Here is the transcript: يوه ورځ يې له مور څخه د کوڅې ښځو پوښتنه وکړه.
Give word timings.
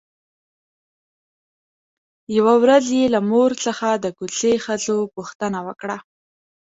يوه 2.37 2.55
ورځ 2.63 2.85
يې 2.97 3.05
له 3.15 3.19
مور 3.29 3.51
څخه 3.65 3.87
د 4.03 4.05
کوڅې 4.17 4.53
ښځو 4.65 4.97
پوښتنه 5.15 5.59
وکړه. 5.67 5.97